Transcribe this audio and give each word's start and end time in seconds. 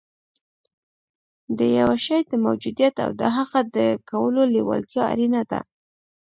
د 1.57 1.59
یوه 1.79 1.97
شي 2.05 2.17
د 2.31 2.33
موجودیت 2.45 2.95
او 3.05 3.09
د 3.21 3.23
هغه 3.35 3.59
د 3.75 3.77
کولو 4.09 4.41
لېوالتیا 4.53 5.03
اړینه 5.13 5.41
ده 5.51 5.59